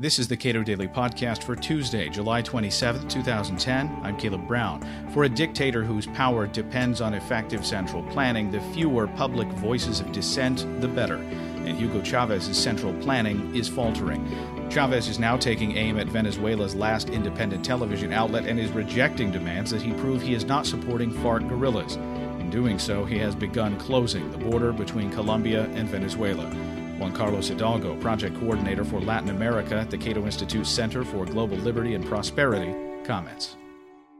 This 0.00 0.20
is 0.20 0.28
the 0.28 0.36
Cato 0.36 0.62
Daily 0.62 0.86
Podcast 0.86 1.42
for 1.42 1.56
Tuesday, 1.56 2.08
July 2.08 2.40
27, 2.40 3.08
2010. 3.08 3.98
I'm 4.04 4.16
Caleb 4.16 4.46
Brown. 4.46 4.80
For 5.12 5.24
a 5.24 5.28
dictator 5.28 5.82
whose 5.82 6.06
power 6.06 6.46
depends 6.46 7.00
on 7.00 7.14
effective 7.14 7.66
central 7.66 8.04
planning, 8.04 8.52
the 8.52 8.60
fewer 8.72 9.08
public 9.08 9.48
voices 9.48 9.98
of 9.98 10.12
dissent, 10.12 10.64
the 10.80 10.86
better. 10.86 11.16
And 11.16 11.76
Hugo 11.76 12.00
Chavez's 12.00 12.56
central 12.56 12.94
planning 13.00 13.52
is 13.56 13.68
faltering. 13.68 14.24
Chavez 14.70 15.08
is 15.08 15.18
now 15.18 15.36
taking 15.36 15.76
aim 15.76 15.98
at 15.98 16.06
Venezuela's 16.06 16.76
last 16.76 17.10
independent 17.10 17.64
television 17.64 18.12
outlet 18.12 18.46
and 18.46 18.60
is 18.60 18.70
rejecting 18.70 19.32
demands 19.32 19.72
that 19.72 19.82
he 19.82 19.92
prove 19.94 20.22
he 20.22 20.32
is 20.32 20.44
not 20.44 20.64
supporting 20.64 21.10
FARC 21.10 21.48
guerrillas. 21.48 21.96
In 21.96 22.50
doing 22.50 22.78
so, 22.78 23.04
he 23.04 23.18
has 23.18 23.34
begun 23.34 23.76
closing 23.78 24.30
the 24.30 24.38
border 24.38 24.72
between 24.72 25.10
Colombia 25.10 25.64
and 25.74 25.88
Venezuela. 25.88 26.48
Juan 26.98 27.12
Carlos 27.12 27.48
Hidalgo, 27.48 27.94
project 28.00 28.36
coordinator 28.40 28.84
for 28.84 29.00
Latin 29.00 29.30
America 29.30 29.76
at 29.76 29.88
the 29.88 29.96
Cato 29.96 30.24
Institute 30.24 30.66
Center 30.66 31.04
for 31.04 31.24
Global 31.24 31.56
Liberty 31.58 31.94
and 31.94 32.04
Prosperity, 32.04 32.74
comments. 33.04 33.56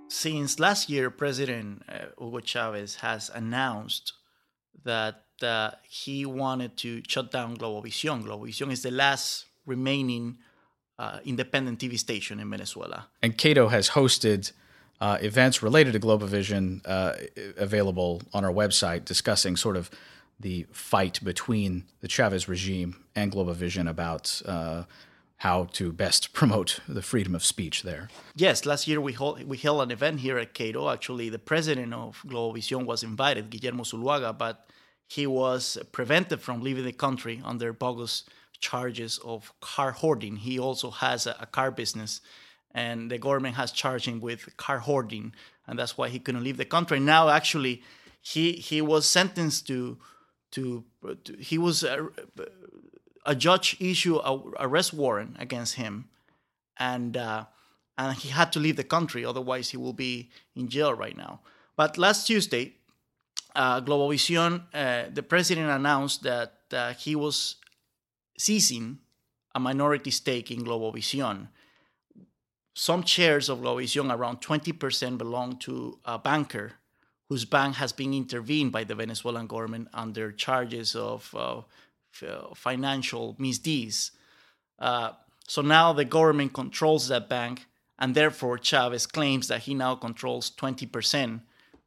Since 0.06 0.60
last 0.60 0.88
year, 0.88 1.10
President 1.10 1.82
uh, 1.88 2.06
Hugo 2.16 2.38
Chavez 2.38 2.94
has 2.96 3.30
announced 3.34 4.12
that 4.84 5.24
uh, 5.42 5.72
he 5.82 6.24
wanted 6.24 6.76
to 6.78 7.02
shut 7.08 7.32
down 7.32 7.56
Globovisión. 7.56 8.22
Globovisión 8.22 8.70
is 8.70 8.82
the 8.82 8.92
last 8.92 9.46
remaining 9.66 10.38
uh, 11.00 11.18
independent 11.24 11.80
TV 11.80 11.98
station 11.98 12.38
in 12.38 12.48
Venezuela. 12.48 13.08
And 13.22 13.36
Cato 13.36 13.68
has 13.68 13.90
hosted 13.90 14.52
uh, 15.00 15.18
events 15.20 15.64
related 15.64 15.94
to 15.94 16.00
Globovisión 16.00 16.80
uh, 16.84 17.14
available 17.56 18.22
on 18.32 18.44
our 18.44 18.52
website 18.52 19.04
discussing 19.04 19.56
sort 19.56 19.76
of 19.76 19.90
the 20.40 20.66
fight 20.72 21.22
between 21.22 21.84
the 22.00 22.08
Chavez 22.08 22.48
regime 22.48 23.04
and 23.14 23.32
Globovisión 23.32 23.88
about 23.88 24.40
uh, 24.46 24.84
how 25.38 25.64
to 25.72 25.92
best 25.92 26.32
promote 26.40 26.80
the 26.88 27.02
freedom 27.02 27.34
of 27.34 27.44
speech 27.44 27.82
there. 27.82 28.08
Yes, 28.36 28.64
last 28.66 28.86
year 28.86 29.00
we, 29.00 29.12
hold, 29.12 29.42
we 29.44 29.56
held 29.56 29.82
an 29.82 29.90
event 29.90 30.20
here 30.20 30.38
at 30.38 30.54
Cato. 30.54 30.90
Actually, 30.90 31.28
the 31.28 31.38
president 31.38 31.92
of 31.92 32.22
Globovisión 32.26 32.84
was 32.84 33.02
invited, 33.02 33.50
Guillermo 33.50 33.84
Zuluaga, 33.84 34.36
but 34.36 34.68
he 35.08 35.26
was 35.26 35.78
prevented 35.90 36.40
from 36.40 36.60
leaving 36.60 36.84
the 36.84 36.92
country 36.92 37.40
under 37.44 37.72
bogus 37.72 38.24
charges 38.60 39.18
of 39.24 39.52
car 39.60 39.92
hoarding. 39.92 40.36
He 40.36 40.58
also 40.58 40.90
has 40.90 41.26
a, 41.26 41.36
a 41.40 41.46
car 41.46 41.70
business, 41.70 42.20
and 42.72 43.10
the 43.10 43.18
government 43.18 43.56
has 43.56 43.72
charged 43.72 44.06
him 44.06 44.20
with 44.20 44.56
car 44.56 44.78
hoarding, 44.78 45.34
and 45.66 45.78
that's 45.78 45.96
why 45.96 46.08
he 46.08 46.18
couldn't 46.18 46.44
leave 46.44 46.58
the 46.58 46.64
country. 46.64 47.00
Now, 47.00 47.28
actually, 47.28 47.82
he 48.20 48.52
he 48.52 48.82
was 48.82 49.06
sentenced 49.06 49.66
to 49.68 49.98
to, 50.52 50.84
to 51.24 51.36
he 51.38 51.58
was 51.58 51.82
a, 51.82 52.08
a, 53.26 53.34
judge 53.34 53.76
issue 53.80 54.16
a 54.16 54.42
arrest 54.58 54.92
warrant 54.92 55.36
against 55.38 55.74
him, 55.74 56.08
and 56.78 57.16
uh, 57.16 57.44
and 57.96 58.16
he 58.16 58.28
had 58.28 58.52
to 58.52 58.58
leave 58.58 58.76
the 58.76 58.84
country. 58.84 59.24
Otherwise, 59.24 59.70
he 59.70 59.76
will 59.76 59.92
be 59.92 60.30
in 60.54 60.68
jail 60.68 60.94
right 60.94 61.16
now. 61.16 61.40
But 61.76 61.98
last 61.98 62.26
Tuesday, 62.26 62.74
uh, 63.54 63.80
Globovisión, 63.80 64.62
uh, 64.72 65.10
the 65.12 65.22
president 65.22 65.70
announced 65.70 66.22
that 66.22 66.54
uh, 66.72 66.92
he 66.94 67.14
was 67.16 67.56
seizing 68.38 68.98
a 69.54 69.60
minority 69.60 70.10
stake 70.10 70.50
in 70.50 70.64
Globovisión. 70.64 71.48
Some 72.74 73.02
shares 73.02 73.48
of 73.48 73.58
Globovisión, 73.58 74.14
around 74.14 74.40
20%, 74.40 75.18
belong 75.18 75.56
to 75.58 75.98
a 76.04 76.18
banker 76.18 76.74
whose 77.28 77.44
bank 77.44 77.76
has 77.76 77.92
been 77.92 78.14
intervened 78.14 78.72
by 78.72 78.84
the 78.84 78.94
Venezuelan 78.94 79.46
government 79.46 79.88
under 79.92 80.32
charges 80.32 80.94
of 80.96 81.34
uh, 81.36 81.60
financial 82.54 83.36
misdeeds. 83.38 84.12
Uh, 84.78 85.12
so 85.46 85.62
now 85.62 85.92
the 85.92 86.04
government 86.04 86.52
controls 86.52 87.08
that 87.08 87.28
bank, 87.28 87.66
and 87.98 88.14
therefore 88.14 88.58
Chavez 88.58 89.06
claims 89.06 89.48
that 89.48 89.62
he 89.62 89.74
now 89.74 89.94
controls 89.94 90.50
20% 90.50 91.40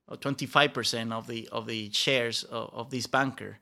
or 0.08 0.18
25% 0.18 1.12
of 1.12 1.28
the 1.28 1.48
of 1.52 1.68
the 1.68 1.90
shares 1.92 2.44
of, 2.44 2.70
of 2.74 2.90
this 2.90 3.08
banker. 3.08 3.60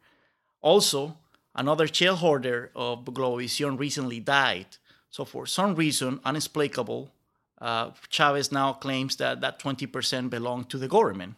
Also, 0.62 1.18
another 1.56 1.88
shareholder 1.88 2.72
of 2.76 3.06
Globovisión 3.06 3.80
recently 3.80 4.20
died. 4.20 4.68
So 5.12 5.26
for 5.26 5.46
some 5.46 5.76
reason 5.76 6.20
unexplicable, 6.26 7.12
uh, 7.62 7.92
Chavez 8.10 8.52
now 8.52 8.74
claims 8.74 9.16
that 9.18 9.42
that 9.42 9.60
20% 9.60 10.30
belonged 10.30 10.70
to 10.70 10.78
the 10.78 10.88
government. 10.88 11.36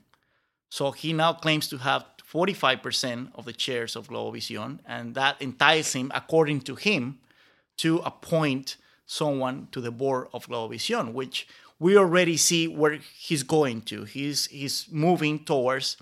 So 0.72 0.92
he 0.92 1.12
now 1.12 1.34
claims 1.34 1.68
to 1.68 1.78
have 1.80 2.06
45% 2.32 3.32
of 3.36 3.44
the 3.44 3.54
shares 3.58 3.98
of 3.98 4.08
Globovisión, 4.08 4.80
and 4.88 5.14
that 5.16 5.42
entitles 5.42 5.92
him, 5.92 6.09
according 6.16 6.62
to 6.62 6.76
him, 6.76 7.20
to 7.80 7.98
appoint 8.00 8.78
someone 9.06 9.68
to 9.74 9.82
the 9.82 9.92
board 9.92 10.30
of 10.34 10.48
Globovisión, 10.48 11.12
which 11.12 11.46
we 11.78 11.98
already 11.98 12.38
see 12.38 12.70
where 12.70 13.00
he's 13.18 13.44
going 13.44 13.82
to. 13.82 14.06
He's 14.06 14.46
he's 14.46 14.88
moving 14.90 15.44
towards 15.44 15.98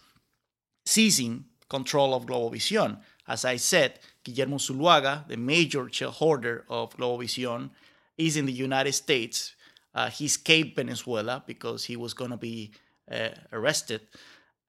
seizing 0.86 1.46
control 1.68 2.14
of 2.14 2.28
Globovisión. 2.28 3.00
As 3.28 3.46
I 3.46 3.56
said, 3.56 3.98
Guillermo 4.24 4.58
Zuluaga, 4.58 5.28
the 5.28 5.38
major 5.38 5.90
shareholder 5.92 6.66
of 6.70 6.96
Globovisión, 6.96 7.72
is 8.20 8.38
in 8.38 8.46
the 8.46 8.54
United 8.68 8.94
States. 8.94 9.56
Uh, 9.96 10.12
he 10.12 10.26
escaped 10.26 10.76
Venezuela 10.76 11.44
because 11.48 11.86
he 11.86 11.96
was 11.96 12.14
going 12.14 12.30
to 12.30 12.38
be 12.38 12.72
uh, 13.12 13.30
arrested 13.52 14.02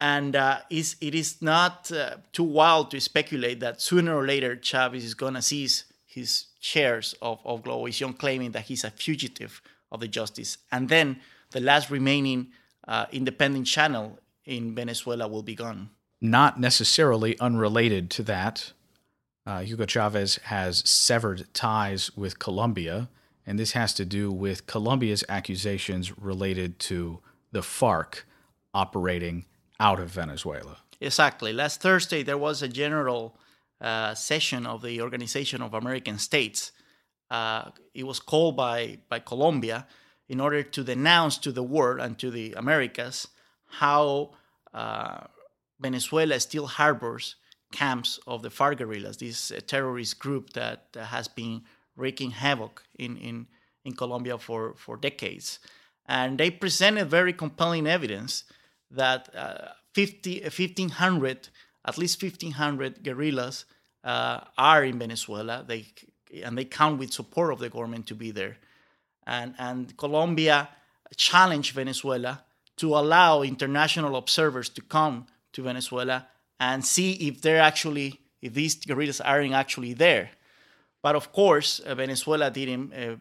and 0.00 0.34
uh, 0.34 0.60
is, 0.70 0.96
it 1.00 1.14
is 1.14 1.42
not 1.42 1.92
uh, 1.92 2.16
too 2.32 2.44
wild 2.44 2.90
to 2.92 3.00
speculate 3.00 3.60
that 3.60 3.80
sooner 3.80 4.16
or 4.16 4.26
later 4.26 4.56
Chavez 4.56 5.04
is 5.04 5.14
going 5.14 5.34
to 5.34 5.42
seize 5.42 5.84
his 6.06 6.46
shares 6.58 7.14
of, 7.20 7.38
of 7.44 7.62
Globovisión, 7.62 8.18
claiming 8.18 8.52
that 8.52 8.62
he's 8.62 8.84
a 8.84 8.90
fugitive 8.90 9.60
of 9.92 10.00
the 10.00 10.08
justice. 10.08 10.58
And 10.72 10.88
then 10.88 11.20
the 11.50 11.60
last 11.60 11.90
remaining 11.90 12.48
uh, 12.88 13.06
independent 13.12 13.66
channel 13.66 14.18
in 14.44 14.74
Venezuela 14.74 15.28
will 15.28 15.42
be 15.42 15.54
gone. 15.54 15.90
Not 16.20 16.58
necessarily 16.58 17.38
unrelated 17.38 18.10
to 18.10 18.22
that, 18.24 18.72
uh, 19.46 19.60
Hugo 19.60 19.86
Chavez 19.86 20.36
has 20.44 20.88
severed 20.88 21.46
ties 21.54 22.10
with 22.16 22.38
Colombia, 22.38 23.08
and 23.46 23.58
this 23.58 23.72
has 23.72 23.94
to 23.94 24.04
do 24.04 24.30
with 24.30 24.66
Colombia's 24.66 25.24
accusations 25.28 26.16
related 26.18 26.78
to 26.80 27.20
the 27.52 27.62
FARC 27.62 28.24
operating 28.74 29.46
out 29.80 29.98
of 29.98 30.10
Venezuela. 30.10 30.76
Exactly. 31.00 31.52
Last 31.52 31.80
Thursday, 31.80 32.22
there 32.22 32.38
was 32.38 32.62
a 32.62 32.68
general 32.68 33.38
uh, 33.80 34.14
session 34.14 34.66
of 34.66 34.82
the 34.82 35.00
Organization 35.00 35.62
of 35.62 35.72
American 35.72 36.18
States. 36.18 36.72
Uh, 37.30 37.70
it 37.94 38.04
was 38.04 38.20
called 38.20 38.56
by, 38.56 38.98
by 39.08 39.18
Colombia 39.18 39.86
in 40.28 40.38
order 40.40 40.62
to 40.62 40.84
denounce 40.84 41.38
to 41.38 41.50
the 41.50 41.62
world 41.62 42.00
and 42.00 42.18
to 42.18 42.30
the 42.30 42.52
Americas 42.52 43.28
how 43.66 44.32
uh, 44.74 45.20
Venezuela 45.80 46.38
still 46.38 46.66
harbors 46.66 47.36
camps 47.72 48.18
of 48.26 48.42
the 48.42 48.50
FARC 48.50 48.78
guerrillas, 48.78 49.16
this 49.16 49.50
uh, 49.50 49.60
terrorist 49.66 50.18
group 50.18 50.52
that 50.52 50.88
has 50.94 51.26
been 51.28 51.62
wreaking 51.96 52.32
havoc 52.32 52.82
in, 52.98 53.16
in, 53.16 53.46
in 53.84 53.94
Colombia 53.94 54.36
for, 54.38 54.74
for 54.74 54.96
decades. 54.96 55.58
And 56.06 56.38
they 56.38 56.50
presented 56.50 57.08
very 57.08 57.32
compelling 57.32 57.86
evidence 57.86 58.44
that 58.90 59.34
uh, 59.34 59.68
50, 59.94 60.42
1,500, 60.42 61.48
at 61.86 61.98
least 61.98 62.22
1,500 62.22 63.02
guerrillas 63.02 63.64
uh, 64.04 64.40
are 64.56 64.84
in 64.84 64.98
Venezuela. 64.98 65.64
They 65.66 65.86
and 66.44 66.56
they 66.56 66.64
count 66.64 66.98
with 66.98 67.12
support 67.12 67.52
of 67.52 67.58
the 67.58 67.68
government 67.68 68.06
to 68.06 68.14
be 68.14 68.30
there. 68.30 68.56
And 69.26 69.54
and 69.58 69.96
Colombia 69.96 70.68
challenged 71.16 71.74
Venezuela 71.74 72.44
to 72.76 72.96
allow 72.96 73.42
international 73.42 74.16
observers 74.16 74.68
to 74.70 74.80
come 74.80 75.26
to 75.52 75.62
Venezuela 75.62 76.28
and 76.58 76.84
see 76.84 77.12
if 77.12 77.42
they're 77.42 77.60
actually 77.60 78.20
if 78.40 78.54
these 78.54 78.76
guerrillas 78.76 79.20
aren't 79.20 79.54
actually 79.54 79.92
there. 79.92 80.30
But 81.02 81.16
of 81.16 81.32
course, 81.32 81.80
uh, 81.80 81.94
Venezuela 81.94 82.50
didn't 82.50 82.92
uh, 82.92 83.16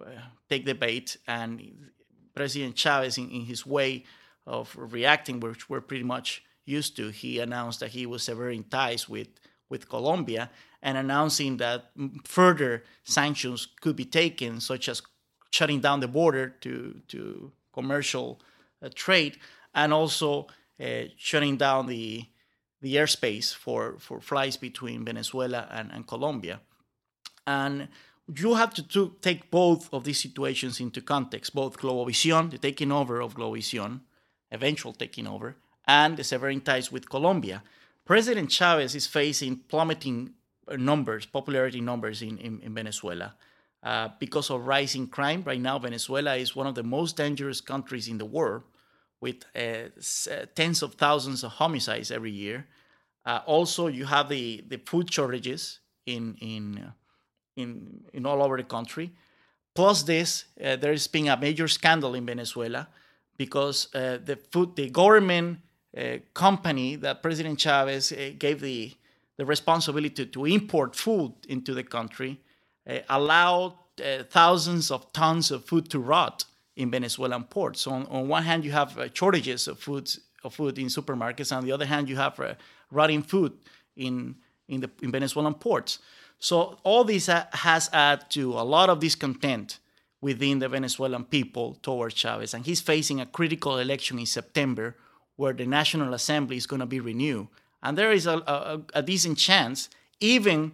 uh 0.00 0.10
take 0.48 0.64
the 0.64 0.74
bait, 0.74 1.16
and 1.26 1.90
President 2.34 2.76
Chavez, 2.76 3.18
in, 3.18 3.30
in 3.30 3.44
his 3.44 3.64
way 3.66 4.04
of 4.46 4.74
reacting, 4.78 5.40
which 5.40 5.68
we're 5.68 5.80
pretty 5.80 6.04
much 6.04 6.42
used 6.64 6.96
to. 6.96 7.08
He 7.08 7.38
announced 7.38 7.80
that 7.80 7.90
he 7.90 8.06
was 8.06 8.22
severing 8.22 8.64
ties 8.64 9.08
with, 9.08 9.28
with 9.68 9.88
Colombia 9.88 10.50
and 10.82 10.98
announcing 10.98 11.56
that 11.58 11.90
further 12.24 12.84
sanctions 13.04 13.68
could 13.80 13.96
be 13.96 14.04
taken, 14.04 14.60
such 14.60 14.88
as 14.88 15.02
shutting 15.50 15.80
down 15.80 16.00
the 16.00 16.08
border 16.08 16.48
to, 16.60 17.00
to 17.08 17.52
commercial 17.72 18.40
uh, 18.82 18.88
trade 18.94 19.38
and 19.74 19.92
also 19.92 20.46
uh, 20.80 21.04
shutting 21.16 21.56
down 21.56 21.86
the, 21.86 22.24
the 22.82 22.96
airspace 22.96 23.54
for, 23.54 23.96
for 23.98 24.20
flights 24.20 24.56
between 24.56 25.04
Venezuela 25.04 25.68
and, 25.70 25.90
and 25.92 26.06
Colombia. 26.06 26.60
And 27.46 27.88
you 28.34 28.54
have 28.54 28.72
to, 28.74 28.88
to 28.88 29.16
take 29.20 29.50
both 29.50 29.92
of 29.92 30.04
these 30.04 30.20
situations 30.20 30.80
into 30.80 31.00
context, 31.00 31.54
both 31.54 31.78
Globovisión, 31.78 32.50
the 32.50 32.58
taking 32.58 32.92
over 32.92 33.20
of 33.20 33.34
Globovisión, 33.34 34.00
eventual 34.54 34.92
taking 34.92 35.26
over, 35.26 35.56
and 35.86 36.16
the 36.16 36.24
severing 36.24 36.60
ties 36.60 36.90
with 36.90 37.10
Colombia. 37.10 37.62
President 38.04 38.50
Chavez 38.50 38.94
is 38.94 39.06
facing 39.06 39.56
plummeting 39.68 40.34
numbers, 40.76 41.26
popularity 41.26 41.80
numbers 41.80 42.22
in, 42.22 42.38
in, 42.38 42.60
in 42.60 42.74
Venezuela. 42.74 43.34
uh, 43.84 44.08
because 44.18 44.50
of 44.50 44.66
rising 44.66 45.06
crime. 45.06 45.42
Right 45.44 45.60
now, 45.60 45.78
Venezuela 45.78 46.34
is 46.36 46.56
one 46.56 46.66
of 46.66 46.74
the 46.74 46.82
most 46.82 47.16
dangerous 47.16 47.60
countries 47.60 48.08
in 48.08 48.18
the 48.18 48.24
world, 48.24 48.62
with 49.20 49.44
uh, 49.54 49.90
uh 50.30 50.46
tens 50.54 50.82
of 50.82 50.94
thousands 50.94 51.44
of 51.44 51.52
homicides 51.52 52.10
every 52.10 52.30
year. 52.30 52.66
Uh, 53.26 53.40
also, 53.46 53.86
you 53.86 54.06
have 54.06 54.28
the, 54.28 54.64
the 54.68 54.78
food 54.78 55.12
shortages 55.12 55.80
in 56.06 56.36
in 56.40 56.78
uh, 56.78 56.90
in 57.56 58.04
in 58.12 58.26
all 58.26 58.42
over 58.42 58.56
the 58.56 58.64
country. 58.64 59.12
Plus, 59.74 60.02
this 60.02 60.46
uh, 60.64 60.76
there 60.76 60.92
has 60.92 61.06
been 61.06 61.28
a 61.28 61.36
major 61.36 61.68
scandal 61.68 62.14
in 62.14 62.26
Venezuela 62.26 62.88
because 63.36 63.88
the 63.92 64.38
food 64.50 64.76
the 64.76 64.90
government 64.90 65.58
company 66.34 66.96
that 66.96 67.22
President 67.22 67.58
Chavez 67.58 68.12
gave 68.38 68.60
the 68.60 68.92
the 69.36 69.44
responsibility 69.44 70.14
to, 70.14 70.26
to 70.26 70.44
import 70.44 70.94
food 70.94 71.32
into 71.48 71.74
the 71.74 71.82
country 71.82 72.40
uh, 72.88 72.98
allowed 73.08 73.74
uh, 74.04 74.22
thousands 74.30 74.90
of 74.90 75.12
tons 75.12 75.50
of 75.50 75.64
food 75.64 75.88
to 75.90 75.98
rot 75.98 76.44
in 76.76 76.90
Venezuelan 76.90 77.44
ports. 77.44 77.82
So 77.82 77.92
on, 77.92 78.06
on 78.06 78.28
one 78.28 78.42
hand, 78.42 78.64
you 78.64 78.72
have 78.72 78.98
uh, 78.98 79.08
shortages 79.12 79.68
of 79.68 79.78
food 79.78 80.10
of 80.42 80.54
food 80.54 80.78
in 80.78 80.86
supermarkets. 80.86 81.56
On 81.56 81.64
the 81.64 81.72
other 81.72 81.86
hand, 81.86 82.08
you 82.08 82.16
have 82.16 82.38
uh, 82.38 82.54
rotting 82.90 83.22
food 83.22 83.52
in 83.96 84.36
in 84.68 84.80
the 84.80 84.90
in 85.02 85.10
Venezuelan 85.10 85.54
ports. 85.54 85.98
So 86.38 86.78
all 86.82 87.04
this 87.04 87.26
has 87.26 87.88
added 87.92 88.28
to 88.30 88.52
a 88.52 88.64
lot 88.64 88.90
of 88.90 89.00
discontent 89.00 89.78
within 90.24 90.58
the 90.58 90.68
Venezuelan 90.68 91.24
people 91.24 91.66
towards 91.82 92.14
Chavez, 92.14 92.54
and 92.54 92.64
he's 92.64 92.80
facing 92.80 93.20
a 93.20 93.26
critical 93.26 93.78
election 93.78 94.18
in 94.18 94.26
September, 94.26 94.96
where 95.36 95.52
the 95.52 95.66
National 95.66 96.14
Assembly 96.14 96.56
is 96.56 96.66
going 96.66 96.80
to 96.80 96.86
be 96.96 97.00
renewed, 97.00 97.46
and 97.82 97.98
there 97.98 98.12
is 98.18 98.26
a, 98.26 98.36
a, 98.46 98.80
a 98.94 99.02
decent 99.02 99.36
chance, 99.36 99.90
even 100.20 100.72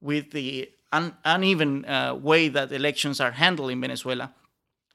with 0.00 0.32
the 0.32 0.68
un, 0.92 1.14
uneven 1.24 1.84
uh, 1.86 2.14
way 2.14 2.50
that 2.50 2.72
elections 2.72 3.20
are 3.20 3.32
handled 3.32 3.70
in 3.70 3.80
Venezuela, 3.80 4.34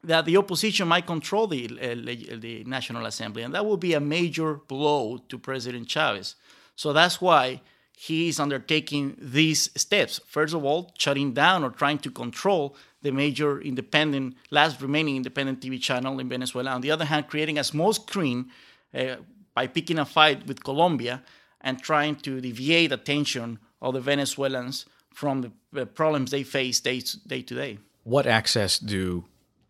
that 0.03 0.25
the 0.25 0.37
opposition 0.37 0.87
might 0.87 1.07
control 1.07 1.47
the, 1.47 1.65
uh, 1.81 2.37
the 2.39 2.63
National 2.67 3.05
Assembly, 3.07 3.41
and 3.41 3.53
that 3.55 3.65
would 3.65 3.79
be 3.79 3.95
a 3.95 3.99
major 3.99 4.53
blow 4.67 5.17
to 5.29 5.39
President 5.39 5.87
Chavez. 5.87 6.35
So 6.75 6.93
that's 6.93 7.19
why 7.19 7.61
he 7.97 8.27
is 8.27 8.39
undertaking 8.39 9.15
these 9.17 9.71
steps. 9.75 10.19
First 10.27 10.53
of 10.53 10.63
all, 10.63 10.91
shutting 10.97 11.33
down 11.33 11.63
or 11.63 11.71
trying 11.71 11.99
to 11.99 12.11
control 12.11 12.75
the 13.05 13.11
major 13.11 13.61
independent, 13.61 14.35
last 14.49 14.81
remaining 14.81 15.15
independent 15.15 15.61
TV 15.61 15.79
channel 15.79 16.19
in 16.19 16.27
Venezuela. 16.27 16.71
On 16.71 16.81
the 16.81 16.91
other 16.91 17.05
hand, 17.05 17.27
creating 17.27 17.57
a 17.59 17.63
small 17.63 17.93
screen 17.93 18.49
uh, 18.93 19.17
by 19.53 19.67
picking 19.67 19.99
a 19.99 20.05
fight 20.05 20.47
with 20.47 20.63
Colombia 20.63 21.21
and 21.61 21.81
trying 21.81 22.15
to 22.15 22.41
deviate 22.41 22.91
attention 22.91 23.59
of 23.81 23.93
the 23.93 24.01
Venezuelans 24.01 24.85
from 25.13 25.53
the 25.71 25.85
problems 25.85 26.31
they 26.31 26.43
face 26.43 26.79
day 26.79 26.99
to, 26.99 27.27
day 27.27 27.41
to 27.43 27.53
day. 27.55 27.77
What 28.03 28.25
access 28.25 28.79
do 28.79 29.25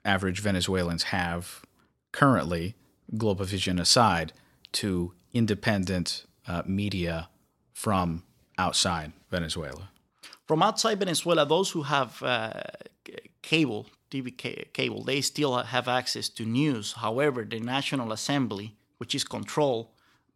average 0.05 0.39
Venezuelans 0.39 1.03
have 1.03 1.61
currently, 2.11 2.75
Globovision 3.13 3.79
aside, 3.79 4.31
to 4.79 5.13
independent 5.33 6.25
uh, 6.47 6.63
media 6.65 7.29
from 7.73 8.23
outside 8.57 9.11
Venezuela? 9.29 9.89
From 10.47 10.61
outside 10.63 10.99
Venezuela, 10.99 11.45
those 11.45 11.71
who 11.71 11.83
have 11.83 12.21
uh, 12.23 12.51
cable, 13.45 13.86
TV 14.12 14.36
cable, 14.74 15.03
they 15.03 15.21
still 15.21 15.53
have 15.57 15.88
access 15.88 16.30
to 16.30 16.44
news. 16.45 16.94
However, 16.94 17.44
the 17.44 17.59
National 17.59 18.12
Assembly, 18.12 18.75
which 18.97 19.13
is 19.13 19.24
controlled 19.24 19.88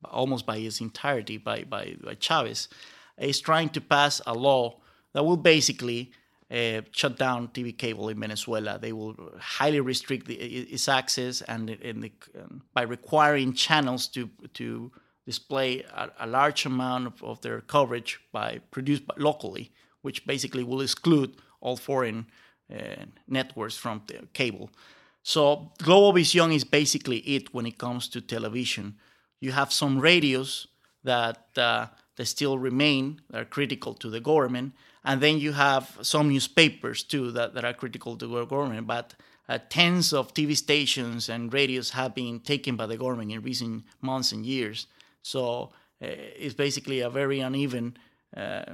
almost 0.06 0.46
by 0.46 0.58
its 0.58 0.80
entirety 0.80 1.38
by, 1.38 1.64
by, 1.64 1.96
by 2.04 2.16
Chavez, 2.16 2.68
is 3.18 3.40
trying 3.40 3.70
to 3.70 3.82
pass 3.82 4.22
a 4.26 4.34
law 4.34 4.80
that 5.14 5.26
will 5.26 5.38
basically 5.38 6.12
uh, 6.52 6.82
shut 6.92 7.18
down 7.18 7.48
TV 7.50 7.78
cable 7.78 8.10
in 8.10 8.20
Venezuela. 8.20 8.80
They 8.80 8.94
will 8.94 9.16
highly 9.40 9.80
restrict 9.80 10.28
the, 10.28 10.36
its 10.36 10.88
access 10.88 11.42
and, 11.42 11.70
and 11.70 12.04
the, 12.04 12.12
by 12.74 12.84
requiring 12.84 13.54
channels 13.54 14.08
to 14.10 14.30
to 14.54 14.92
display 15.26 15.84
a, 16.04 16.10
a 16.26 16.28
large 16.28 16.66
amount 16.66 17.06
of, 17.08 17.24
of, 17.24 17.42
their 17.42 17.62
coverage 17.62 18.20
by 18.32 18.60
produced 18.72 19.04
locally, 19.18 19.72
which 20.02 20.26
basically 20.26 20.64
will 20.64 20.82
exclude 20.82 21.36
all 21.62 21.78
foreign 21.78 22.26
networks 23.28 23.78
from 23.78 24.02
the 24.08 24.28
cable. 24.34 24.70
So 25.24 25.72
Globovision 25.80 26.54
is 26.54 26.64
basically 26.64 27.18
it 27.20 27.54
when 27.54 27.66
it 27.66 27.78
comes 27.78 28.08
to 28.10 28.22
television. 28.22 28.96
You 29.42 29.52
have 29.52 29.72
some 29.72 30.00
radios 30.00 30.68
that 31.04 31.58
uh, 31.58 31.88
that 32.16 32.26
still 32.26 32.58
remain 32.58 33.22
that 33.30 33.42
are 33.42 33.46
critical 33.46 33.94
to 33.94 34.10
the 34.10 34.20
government, 34.20 34.74
and 35.04 35.22
then 35.22 35.40
you 35.40 35.54
have 35.54 35.98
some 36.02 36.30
newspapers 36.30 37.04
too 37.04 37.32
that, 37.32 37.54
that 37.54 37.64
are 37.64 37.74
critical 37.74 38.18
to 38.18 38.28
the 38.28 38.46
government. 38.46 38.88
But 38.88 39.14
uh, 39.48 39.58
tens 39.70 40.14
of 40.14 40.34
TV 40.34 40.56
stations 40.56 41.30
and 41.30 41.54
radios 41.54 41.92
have 41.92 42.14
been 42.14 42.40
taken 42.40 42.76
by 42.76 42.86
the 42.86 42.98
government 42.98 43.32
in 43.32 43.42
recent 43.42 43.86
months 44.02 44.32
and 44.32 44.46
years. 44.46 44.88
So 45.22 45.72
uh, 46.02 46.08
it's 46.08 46.54
basically 46.54 47.00
a 47.00 47.10
very 47.10 47.40
uneven 47.40 47.98
uh, 48.36 48.66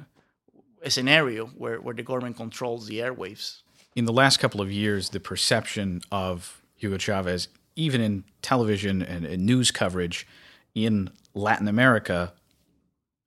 scenario 0.88 1.48
where, 1.48 1.80
where 1.80 1.94
the 1.94 2.04
government 2.04 2.36
controls 2.36 2.88
the 2.88 3.00
airwaves. 3.00 3.62
In 3.96 4.06
the 4.06 4.14
last 4.14 4.38
couple 4.38 4.62
of 4.62 4.72
years, 4.72 5.10
the 5.10 5.20
perception 5.20 6.02
of 6.12 6.62
Hugo 6.76 6.98
Chavez, 6.98 7.48
even 7.76 8.02
in 8.02 8.26
television 8.42 9.02
and, 9.02 9.26
and 9.26 9.46
news 9.46 9.72
coverage 9.72 10.28
in 10.74 11.10
Latin 11.34 11.68
America, 11.68 12.34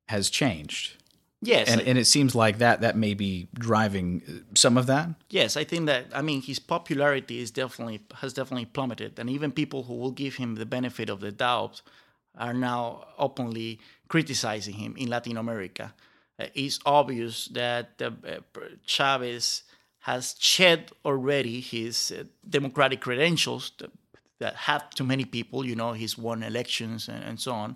has 0.07 0.29
changed. 0.29 0.95
Yes, 1.41 1.69
and, 1.69 1.79
and 1.81 1.97
it 1.97 2.05
seems 2.05 2.35
like 2.35 2.57
that 2.57 2.81
that 2.81 2.97
may 2.97 3.13
be 3.13 3.47
driving 3.53 4.43
some 4.55 4.77
of 4.77 4.87
that. 4.87 5.09
Yes, 5.29 5.55
I 5.55 5.63
think 5.63 5.85
that 5.85 6.07
I 6.13 6.21
mean 6.21 6.41
his 6.41 6.59
popularity 6.59 7.39
is 7.39 7.49
definitely 7.49 8.01
has 8.15 8.33
definitely 8.33 8.65
plummeted, 8.65 9.17
and 9.17 9.29
even 9.29 9.51
people 9.51 9.83
who 9.83 9.95
will 9.95 10.11
give 10.11 10.35
him 10.35 10.55
the 10.55 10.65
benefit 10.65 11.09
of 11.09 11.21
the 11.21 11.31
doubt 11.31 11.81
are 12.37 12.53
now 12.53 13.05
openly 13.17 13.79
criticizing 14.09 14.75
him 14.75 14.95
in 14.97 15.07
Latin 15.07 15.37
America. 15.37 15.93
Uh, 16.37 16.47
it's 16.53 16.79
obvious 16.85 17.47
that 17.47 18.01
uh, 18.01 18.11
Chavez 18.85 19.63
has 19.99 20.35
shed 20.39 20.91
already 21.05 21.59
his 21.59 22.11
uh, 22.11 22.23
democratic 22.49 23.01
credentials 23.01 23.71
that, 23.79 23.91
that 24.39 24.55
have 24.55 24.89
to 24.91 25.03
many 25.03 25.25
people. 25.25 25.65
You 25.65 25.75
know, 25.75 25.93
he's 25.93 26.17
won 26.17 26.43
elections 26.43 27.07
and, 27.07 27.23
and 27.23 27.39
so 27.39 27.51
on 27.51 27.75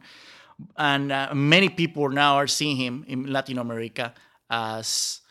and 0.78 1.12
uh, 1.12 1.34
many 1.34 1.70
people 1.70 2.10
now 2.10 2.36
are 2.36 2.48
seeing 2.48 2.78
him 2.78 3.06
in 3.08 3.32
Latin 3.32 3.58
America 3.58 4.14
as 4.50 5.22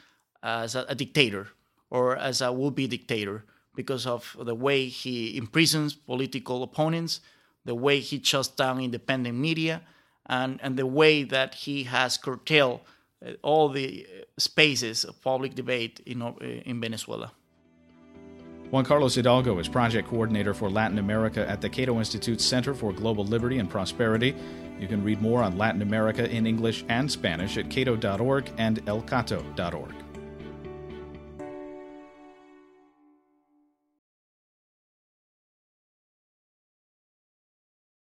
as 0.43 0.75
a, 0.75 0.85
a 0.89 0.95
dictator 0.95 1.49
or 1.91 2.17
as 2.17 2.41
a 2.41 2.53
would-be 2.53 2.87
dictator 2.87 3.45
because 3.75 4.07
of 4.07 4.37
the 4.41 4.55
way 4.55 4.87
he 4.87 5.37
imprisons 5.37 5.95
political 5.95 6.63
opponents, 6.63 7.21
the 7.65 7.75
way 7.75 8.01
he 8.01 8.21
shuts 8.23 8.49
down 8.49 8.81
independent 8.81 9.39
media, 9.39 9.83
and, 10.27 10.59
and 10.63 10.77
the 10.77 10.87
way 10.87 11.23
that 11.23 11.55
he 11.55 11.85
has 11.85 12.17
curtailed 12.17 12.81
all 13.43 13.69
the 13.69 14.07
spaces 14.39 15.05
of 15.05 15.21
public 15.23 15.55
debate 15.55 16.01
in, 16.07 16.23
uh, 16.23 16.33
in 16.41 16.81
Venezuela. 16.81 17.33
Juan 18.71 18.85
Carlos 18.85 19.15
Hidalgo 19.15 19.59
is 19.59 19.69
project 19.69 20.09
coordinator 20.09 20.55
for 20.55 20.71
Latin 20.71 20.99
America 20.99 21.47
at 21.49 21.61
the 21.61 21.69
Cato 21.69 21.99
Institute's 21.99 22.43
Center 22.43 22.73
for 22.73 22.91
Global 22.91 23.25
Liberty 23.25 23.59
and 23.59 23.69
Prosperity. 23.69 24.35
You 24.81 24.89
can 24.89 25.05
read 25.05 25.21
more 25.21 25.43
on 25.43 25.59
Latin 25.59 25.83
America 25.83 26.29
in 26.31 26.47
English 26.47 26.83
and 26.89 27.11
Spanish 27.11 27.59
at 27.59 27.69
cato.org 27.69 28.51
and 28.57 28.83
elcato.org. 28.87 30.02